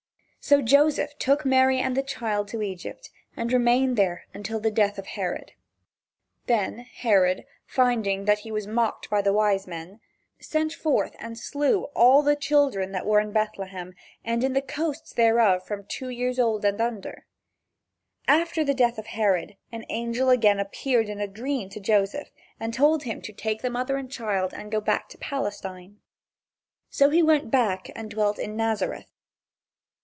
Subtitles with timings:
[0.43, 4.97] So Joseph took Mary and the child to Egypt and remained there until the death
[4.97, 5.51] of Herod.
[6.47, 9.99] Then Herod, finding that he was mocked by the wise men,
[10.39, 13.93] "sent forth and slew all the children that were in Bethlehem
[14.25, 17.27] and in all the coasts thereof from two years old and under."
[18.27, 22.73] After the death of Herod an angel again appeared in a dream to Joseph and
[22.73, 25.99] told him to take mother and child and go back to Palestine.
[26.89, 29.05] So he went back and dwelt in Nazareth.